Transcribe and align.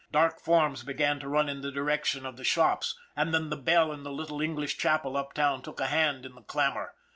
Dark 0.11 0.39
forms 0.39 0.81
began 0.81 1.19
to 1.19 1.27
run 1.27 1.47
in 1.47 1.61
the 1.61 1.71
direction 1.71 2.25
of 2.25 2.35
the 2.35 2.43
shops, 2.43 2.97
and 3.15 3.31
then 3.35 3.51
the 3.51 3.55
bell 3.55 3.91
in 3.93 4.01
the 4.01 4.09
little 4.09 4.41
English 4.41 4.77
chapel 4.79 5.15
uptown 5.15 5.61
took 5.61 5.79
a 5.79 5.85
hand 5.85 6.25
in 6.25 6.33
the 6.33 6.41
clamor. 6.41 6.95